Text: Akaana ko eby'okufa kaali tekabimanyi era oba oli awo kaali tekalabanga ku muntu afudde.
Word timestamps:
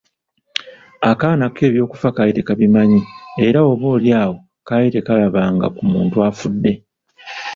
Akaana 1.09 1.45
ko 1.53 1.59
eby'okufa 1.67 2.09
kaali 2.15 2.31
tekabimanyi 2.37 2.99
era 3.45 3.59
oba 3.71 3.85
oli 3.95 4.09
awo 4.23 4.35
kaali 4.67 4.87
tekalabanga 4.95 5.67
ku 5.75 5.83
muntu 5.91 6.15
afudde. 6.29 6.73